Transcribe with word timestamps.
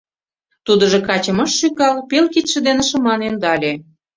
Тудыжо 0.65 0.97
качым 1.07 1.37
ыш 1.45 1.51
шӱкал, 1.59 1.95
пел 2.09 2.25
кидше 2.33 2.59
дене 2.67 2.83
шыман 2.89 3.21
ӧндале. 3.29 3.73